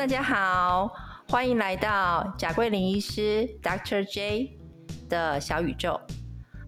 [0.00, 0.90] 大家好，
[1.28, 4.50] 欢迎来到贾桂林医师 Doctor J
[5.10, 6.00] 的小宇宙。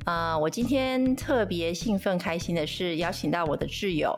[0.04, 4.14] 呃，我今天特别兴奋开心的是邀请到我的挚友，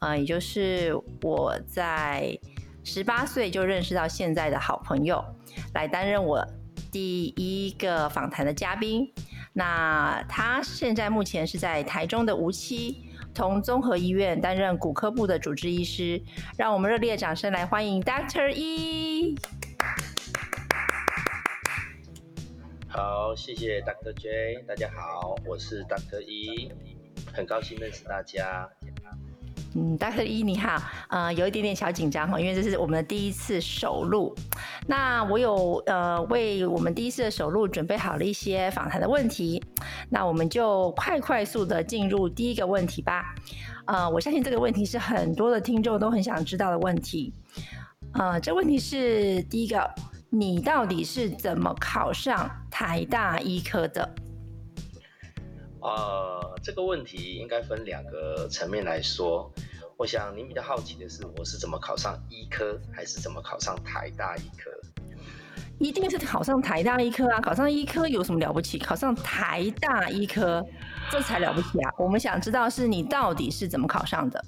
[0.00, 2.38] 呃，也就是我在
[2.84, 5.24] 十八岁就认识到现在的好朋友，
[5.72, 6.46] 来担任我
[6.92, 9.10] 第一个访谈的嘉宾。
[9.54, 13.07] 那他现在目前是在台中的无期
[13.38, 16.20] 同综合医院担任骨科部的主治医师，
[16.56, 19.36] 让我们热烈掌声来欢迎 Doctor E。
[22.88, 26.72] 好，谢谢 Doctor J，大家好，我是 Doctor E，
[27.32, 28.68] 很高兴认识大家。
[29.74, 34.34] 嗯，Doctor 一你好，呃，有一点点小紧张哈，因为这是我们的第一次首录。
[34.86, 39.62] 那我有呃为我们第一次的首录准备好了一些访谈的问题，
[40.08, 43.34] 那我们就快快速的进入第一个问题吧。
[43.86, 47.32] 呃，我相信这个问题是很多的听众都很想知道的问题。
[48.14, 49.88] 呃，这问题是第一个，
[50.30, 54.08] 你到底是怎么考上台大医科的？
[55.80, 59.50] 呃，这个问题应该分两个层面来说。
[59.98, 64.70] 我想您比较好奇的是，我是怎么考上医科，还是怎么考上台大医科？
[65.80, 67.40] 一定是考上台大医科啊！
[67.40, 68.78] 考上医科有什么了不起？
[68.78, 70.64] 考上台大医科，
[71.10, 71.92] 这才了不起啊！
[71.98, 74.44] 我们想知道是你到底是怎么考上的？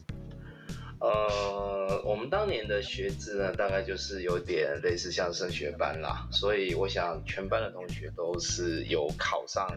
[1.00, 9.68] 呃，我们当年的学制呢，大概就是有点类似像升学班啦，所以我想全班的同学都是有考上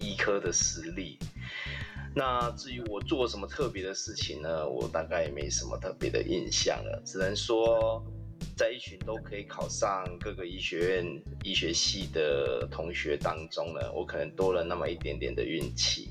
[0.00, 1.16] 医科的实力。
[2.14, 4.68] 那至于我做什么特别的事情呢？
[4.68, 8.04] 我大概也没什么特别的印象了，只能说，
[8.54, 16.10] 在一群都可以考上各个医学院医学系的同学当中呢，我可能多了那么一点点的运气。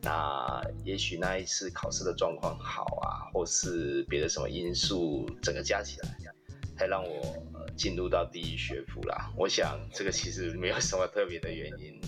[0.00, 6.08] 那也许那一次考试的状况好啊，或是别的什么因素，整个加起来，
[6.76, 7.42] 才让我
[7.76, 9.32] 进入到第一学府啦。
[9.36, 12.00] 我想这个其实没有什么特别的原因。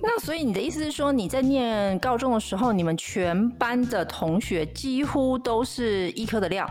[0.00, 6.68] 那所以你的意思是说，你在念高中的时候，你们全班的同学几乎都是医科的料？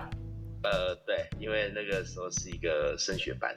[0.64, 3.54] 呃，对，因为那个时候是一个升学班，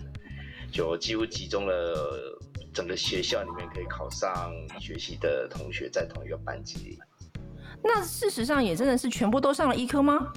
[0.72, 2.38] 就几乎集中了
[2.75, 6.98] 整个学校里面可以考上医学系的同学在同一个班级里。
[7.82, 10.32] 那事实上也真的是全部都上了医科吗？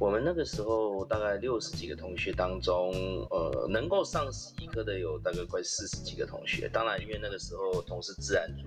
[0.00, 2.92] 我们那个时候大概六十几个同学当中，
[3.30, 4.26] 呃，能够上
[4.58, 6.68] 医科的有大概快四十几个同学。
[6.68, 8.64] 当然，因为那个时候同是自然组，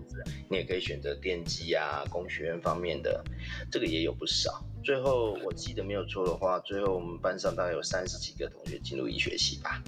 [0.49, 3.23] 你也可以选择电机啊、工学院方面的，
[3.69, 4.63] 这个也有不少。
[4.83, 9.83] 最后我记得没有错的话，最后我们班上大概有三十几个同学进入医学系吧。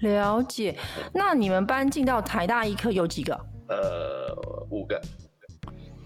[0.00, 0.76] 了解。
[1.12, 3.34] 那你们班进到台大医科有几个？
[3.68, 4.36] 呃，
[4.70, 5.00] 五个。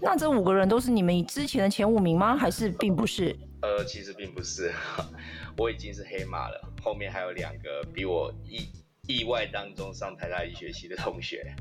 [0.01, 2.37] 那这五个人都是你们之前的前五名吗？
[2.37, 3.37] 还是并不是？
[3.61, 4.71] 呃，其实并不是，
[5.57, 6.61] 我已经是黑马了。
[6.81, 8.69] 后面还有两个比我意
[9.05, 11.53] 意外当中上台大医学系的同学。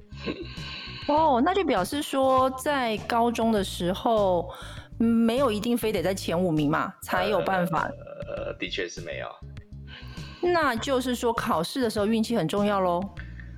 [1.08, 4.48] 哦，那就表示说，在高中的时候，
[4.98, 7.90] 没有一定非得在前五名嘛，才有办法。
[8.28, 9.28] 呃，的确是没有。
[10.40, 13.00] 那就是说，考试的时候运气很重要喽。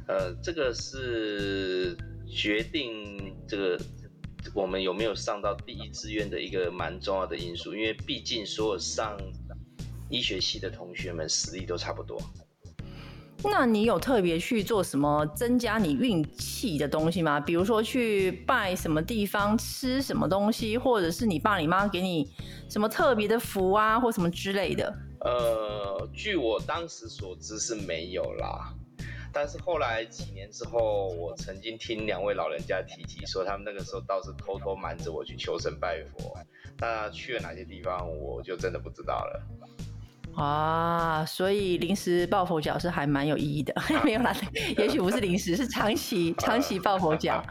[0.09, 1.95] 呃，这个是
[2.27, 3.79] 决定这个。
[4.55, 9.17] 我们有没有上到第一志愿的一个蛮重要的因素，因为毕竟所有上
[10.09, 12.21] 医学系的同学们实力都差不多。
[13.43, 17.41] 那你有特别去做什么增加你运气的东西吗？
[17.41, 22.31] 比如说去拜什么地方、吃什么东西，或者是你爸你妈给你
[22.69, 24.95] 什么特别的福啊，或什么之类的？
[25.21, 28.75] 呃，据我当时所知是没有啦。
[29.33, 36.37] 但是后来几年之后，我曾经听两位老人家提起，说他们那个时候倒是偷偷瞒着我去求神拜佛。
[36.79, 39.43] 那去了哪些地方，我就真的不知道了。
[40.35, 43.75] 啊，所以临时抱佛脚是还蛮有意义的。
[44.05, 44.35] 没有啦，
[44.79, 47.45] 也许不是临时，是长期 长期抱佛脚。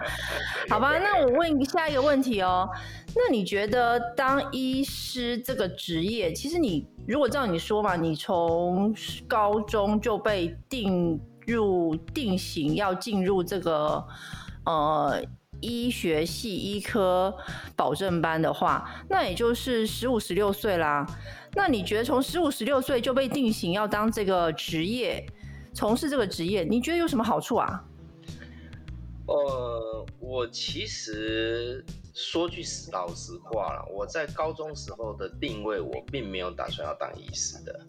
[0.70, 2.68] 好吧，那我问下一个问题哦。
[3.16, 8.96] 那你觉得当医师这个职业，其实你如果照你说嘛，你从
[9.28, 11.20] 高中就被定。
[11.50, 14.06] 入定型要进入这个
[14.66, 15.22] 呃
[15.60, 17.36] 医学系医科
[17.75, 21.06] 保证班的话，那也就是十五十六岁啦。
[21.56, 25.25] 那你觉得从十五十六岁就被定型要当这个职业，
[25.74, 27.84] 从事这个职业，你觉得有什么好处啊？
[29.25, 37.80] 呃，我其实说句老实话了，我在高中时候的定位，我并没有打算要当医师的。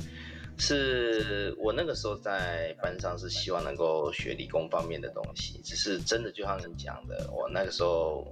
[0.61, 8.27] 是我那个时候在班上是希望能够学理工方面的东西，只是真的就像你讲的，我那个时候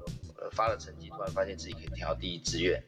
[0.53, 2.83] 发了成绩，突然发现自己可以调第一志愿，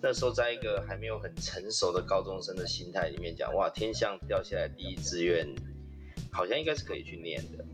[0.00, 5.46] 那时候在一个还没有很成熟的高中生的心态里面讲，哇，天象掉下来第一志愿，
[6.30, 7.64] 好像应该是可以去念的。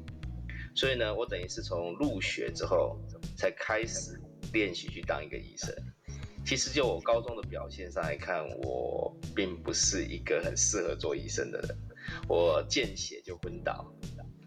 [0.74, 2.98] 所以呢，我等于是从入学之后
[3.36, 4.20] 才开始
[4.52, 5.74] 练习去当一个医生。
[6.44, 11.76] 其实就我高中的表现上来看，我并不是一个很适合做医生的人。
[12.28, 13.84] 我见血就昏倒，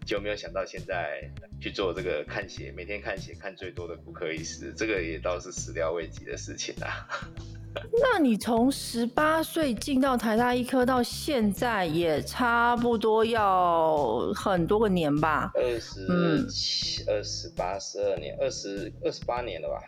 [0.06, 1.28] 就没有想到现在
[1.60, 7.08] 去做这个看血，每天看血看最多的骨科医师，这个也倒是始料未及的事情啊。
[8.00, 15.50] 那你从十八岁进到台大医科到现在，也差不多要很多个年吧？
[15.54, 19.82] 二十七、二十八、十二年，二十二十八年了吧？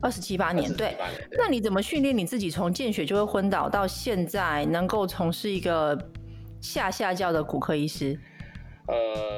[0.00, 0.96] 二十七八年，对。
[1.38, 5.98] 那你怎么训练你自己，从见血就会昏倒到现在能够从事一个
[6.60, 8.18] 下下教的骨科医师？
[8.88, 8.94] 呃，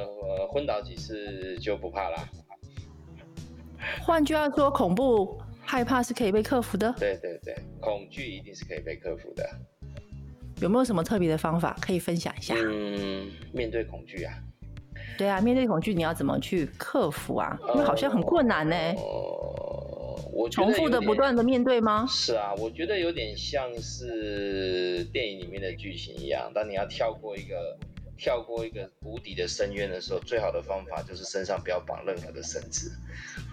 [0.07, 2.29] 我昏倒几次就不怕啦。
[4.03, 5.41] 换句话说，恐怖。
[5.71, 6.91] 害怕是可以被克服的。
[6.99, 9.47] 对对对，恐惧一定是可以被克服的。
[10.63, 12.55] 有没有什么特别的方法可以分享一下？
[12.57, 14.33] 嗯，面对恐惧啊。
[15.19, 17.55] 对啊，面对恐惧你要怎么去克服啊？
[17.75, 18.75] 因为好像很困难呢。
[18.97, 19.38] 哦，
[20.33, 22.07] 我重复的不断的面对吗？
[22.09, 26.51] 是啊，我觉得有点像是电影里面的剧情一样。
[26.55, 27.79] 当你要跳过一个
[28.17, 32.93] 跳过一个无底的深渊的时候，最好的方法就是身上不要绑任何的绳子，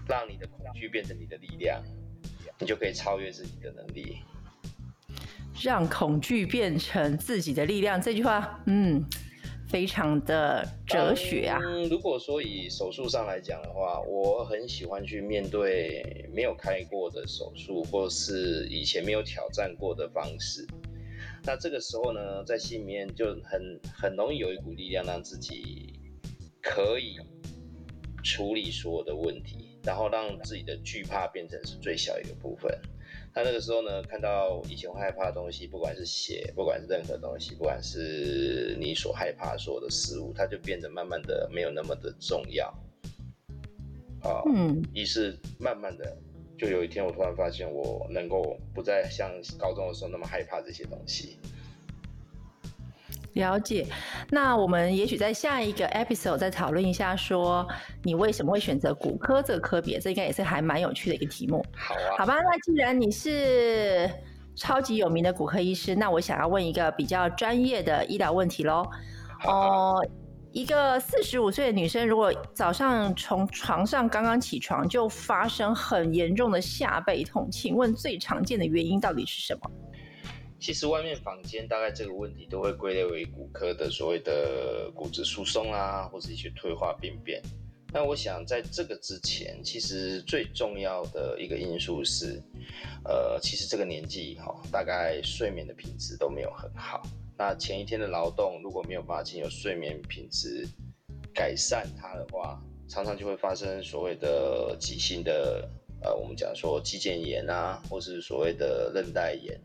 [0.07, 1.81] 让你的恐惧变成你的力量。
[2.57, 4.19] 你就可以超越自己的能力，
[5.62, 8.01] 让恐惧变成自己的力量。
[8.01, 9.04] 这句话，嗯，
[9.67, 11.59] 非常的哲学啊。
[11.62, 20.65] 嗯，如果说以手术上来讲的话，我很喜欢去面对没有开过的手术，或是以前没有挑战过的方式。
[21.44, 25.94] 那这个时候呢，在心里面就很很容易有一股力量，让自己
[26.62, 27.17] 可以
[28.23, 29.75] 处理所有的问题。
[29.86, 32.76] 然后让自己的惧怕变成是最小一个部分。
[33.34, 42.68] 他那个时候呢，看到以前害怕的东西，不管是血，不管是任何东西，不管是你所害怕所有的事物，它就变得慢慢的没有那么的重要。
[44.22, 46.18] 啊，嗯，于是慢慢的，
[46.58, 49.30] 就有一天我突然发现，我能够不再像
[49.60, 51.38] 高中的时候那么害怕这些东西。
[53.36, 53.86] 了解，
[54.30, 57.68] 那我们也许在下一个 episode 再讨论一下，说
[58.02, 61.64] 你为什么会选择骨科这个科别，这应该也是还蛮有趣的一个题目。
[61.76, 64.10] 好啊，好吧，那既然你是
[64.56, 68.86] 超级有名的骨科医师，那我想要问一个比较专业的医疗问题喽。
[69.46, 69.94] 哦，
[70.54, 79.70] 一个四十五岁的女生，如果早上从床上刚刚起床就发生很严重的下背痛，请问最常见的原因到底是什么？
[80.65, 87.39] 其实外面坊间大概这个问题都会归类为骨科的所谓的骨质疏松啊，或者一些退化病变。
[87.94, 92.41] 那我想在这个之前，其实最重要的一个因素是，
[93.03, 97.03] 呃，其实这个年纪哈，大概睡眠的品质都没有很好。
[97.38, 100.67] 那前一天的劳动如果没有办法经由睡眠品质
[101.31, 105.69] 改善它的话，常常就会发生所谓的急性的，
[106.01, 109.56] 呃，我们讲说肌腱炎啊，或是所谓的韧带炎。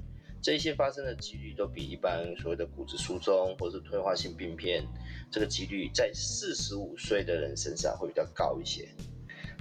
[0.43, 4.83] 这些发生的几率都比一般所谓的骨质疏松或者是退化性病变，
[5.31, 8.89] 这个几率在四十五岁的人身上会比较高一些。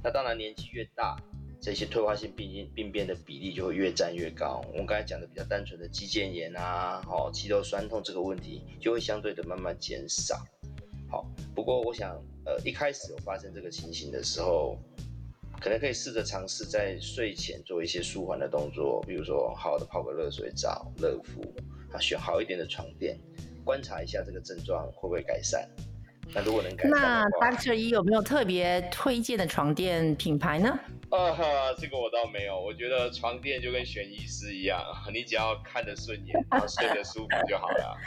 [0.02, 1.18] 那当然年纪越大，
[1.62, 4.62] 这些退化性病病变的比例就会越占越高。
[4.72, 10.38] 我们刚才讲的比较单纯的肌腱炎啊，好肌肉酸痛这个问题就会相对的慢慢减少。
[11.10, 12.16] 好，不过我想，
[12.46, 14.78] 呃，一开始有发生这个情形的时候。
[15.60, 21.42] 可能可以试着尝试在睡前做一些舒缓的动作，比如说好好的泡个热水澡、热敷，
[21.92, 23.18] 啊，选好一点的床垫，
[23.64, 25.70] 观察一下这个症状会不会改善。
[26.32, 30.70] 那如果能改善那 Doctor 一有没有特别推荐的床垫品牌呢？
[31.10, 31.44] 啊哈，
[31.78, 32.60] 这个我倒没有。
[32.60, 34.80] 我觉得床垫就跟选医师一样，
[35.12, 37.98] 你只要看得顺眼，然后睡得舒服就好了。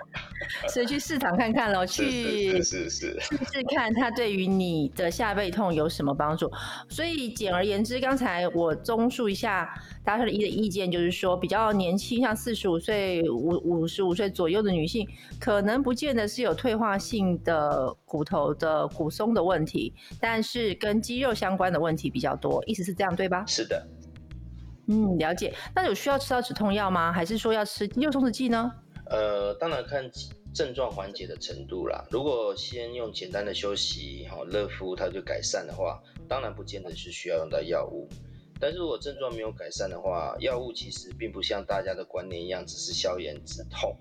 [0.72, 6.50] 所以去市场看看喽，去是是试试看它对于你的下背痛有什么帮助。
[6.88, 9.68] 所以简而言之，刚才我综述一下
[10.06, 15.06] Doctor 一的意见，就是说比较年轻，像四十五岁、五五十五岁左右的女性，
[15.40, 22.62] 可能不见得是有退化性的骨头的骨松的问题，但是跟肌肉相关的问题比较多。
[22.66, 22.92] 意思是。
[22.92, 23.42] 这样对吧？
[23.46, 23.84] 是的，
[24.86, 25.52] 嗯，了解。
[25.74, 27.10] 那有需要吃到止痛药吗？
[27.10, 28.70] 还是说要吃肌肉松弛剂呢？
[29.12, 30.10] 呃，当然看
[30.54, 32.02] 症状缓解的程度啦。
[32.10, 38.08] 如果先用简单的休息、哈热敷，它就改善的话，当然不见得是需要用到药物。
[38.58, 43.94] 但是如果症状没有改善的话，药物其实并不像大家的观念一样，只是消炎止痛。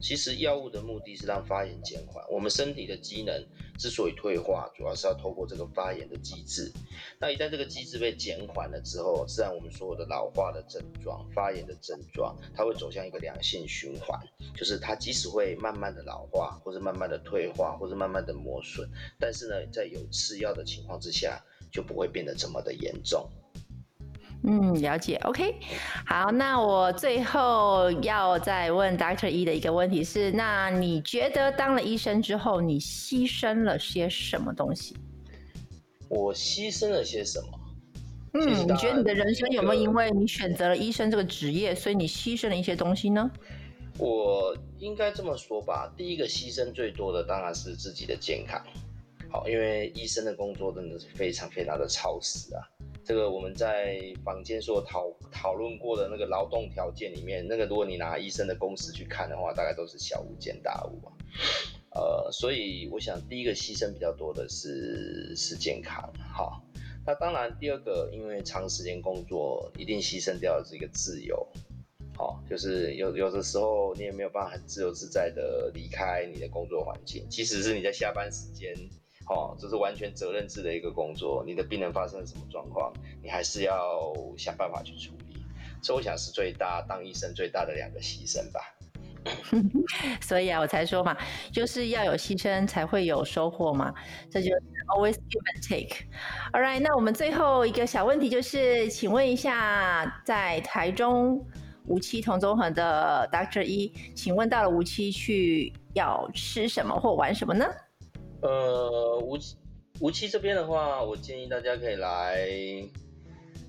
[0.00, 2.24] 其实药物的目的是让发炎减缓。
[2.30, 3.46] 我们身体的机能
[3.78, 6.72] 之所以退化，主要是要透过这个发炎的机制。
[7.18, 14.18] 那一旦这个机制被减缓了之后，自然我们所有的老化的症状、发炎的症状，它会走向一个良性循环，
[14.56, 18.88] 就是它即使会慢慢的老化，或者慢慢的退化，或者慢慢的磨损，
[19.18, 23.28] 但是呢，在有吃药的情况之下，就不会变得这么的严重。
[24.48, 25.16] 嗯，了解。
[25.24, 25.56] OK，
[26.06, 34.96] 好，那我最后要再问 Doctor 一的一个问题是：那你觉得当了医生之后，你牺牲了些什么东西？
[36.08, 37.58] 我牺牲了些什么？
[38.34, 43.28] 嗯，你觉得你的人生有没有因为你选择了医生这个职业，所以你牺牲了一些东西呢？
[43.98, 48.62] 我应该这么说吧，第一个牺牲最多的当然是自己的健康。
[49.28, 52.62] 好，因为医生的工作真的是非常非常的超时啊。
[53.06, 61.00] 这个我们在坊间所讨讨论过的那个劳动条件里面，那个如果你拿医生的工时去看的话，大概都是小巫见大巫。
[61.90, 66.60] 呃，所以我想第一个牺牲比较多的是是健康，好。
[67.06, 71.46] 那当然第二个，因为长时间工作，一定牺牲掉的是一个自由，
[72.16, 78.74] 好，就是有有的时候你也没有办法很自由自在的离开你的工作环境，即使是你在下班时间。
[79.28, 81.42] 哦，这是完全责任制的一个工作。
[81.44, 82.92] 你的病人发生了什么状况，
[83.22, 85.36] 你还是要想办法去处理。
[85.82, 88.60] 所以我想是最大当医生最大的两个牺牲吧。
[90.22, 91.16] 所以啊，我才说嘛，
[91.50, 93.92] 就是要有牺牲才会有收获嘛。
[94.30, 94.62] 这就是
[94.94, 96.06] always give and take。
[96.52, 101.44] All right，那我们最后一个小问题就是，请问一下，在台中
[101.86, 107.66] 无期同综合的 Doctor 一，请问到了无期去要吃什么或玩什么呢？
[108.46, 109.56] 呃，无锡
[109.98, 112.46] 无锡这边的话，我建议大家可以来，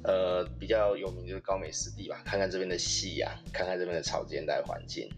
[0.03, 5.10] 呃，比较有名就是高美湿地吧，看看这边的夕阳，看看这边的草间带环境。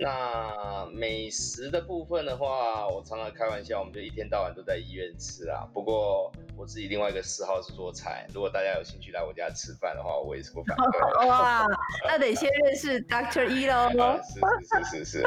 [0.00, 5.68] 那美食的部分的话，我常常开玩笑，我们就一天到晚都在医院吃啊。
[5.74, 11.28] 不过我自己另外一个嗜好是做菜，如果大家有兴趣来我家吃饭的话，我也是不反对。
[11.28, 11.66] 哇，
[12.08, 13.90] 那得先认识 Doctor 一喽。
[14.24, 15.22] 是是是是是，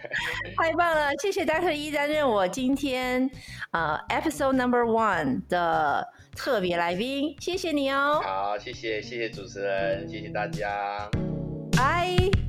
[0.56, 1.10] 太棒了！
[1.20, 3.30] 谢谢 Doctor 一担任我今天
[3.72, 8.22] 呃 Episode Number One 的特别来宾，谢谢你哦。
[8.24, 11.10] 好，谢谢谢谢主持人，谢谢大家，
[11.76, 12.43] 拜。